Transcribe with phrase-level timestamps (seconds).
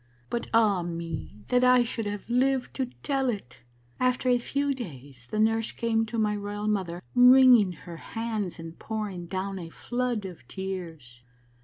[0.31, 0.47] "But.
[0.51, 3.59] ah me, that I should have lived to tell it!
[3.99, 8.79] after a few days the nurse came to my royal mother wringing her hands and
[8.79, 11.21] pouring down a flood of tears.